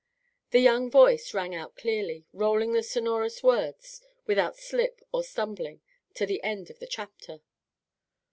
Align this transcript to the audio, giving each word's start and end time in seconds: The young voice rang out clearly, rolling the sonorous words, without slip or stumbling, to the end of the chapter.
The 0.49 0.57
young 0.61 0.89
voice 0.89 1.31
rang 1.31 1.53
out 1.53 1.75
clearly, 1.75 2.25
rolling 2.33 2.73
the 2.73 2.81
sonorous 2.81 3.43
words, 3.43 4.01
without 4.25 4.57
slip 4.57 5.01
or 5.11 5.23
stumbling, 5.23 5.81
to 6.15 6.25
the 6.25 6.41
end 6.41 6.71
of 6.71 6.79
the 6.79 6.87
chapter. 6.87 7.41